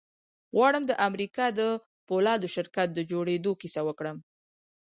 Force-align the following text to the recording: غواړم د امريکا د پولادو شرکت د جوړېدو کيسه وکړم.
غواړم 0.55 0.83
د 0.87 0.91
امريکا 1.07 1.45
د 1.59 1.61
پولادو 2.07 2.47
شرکت 2.55 2.87
د 2.93 2.99
جوړېدو 3.11 3.51
کيسه 3.61 3.81
وکړم. 3.87 4.17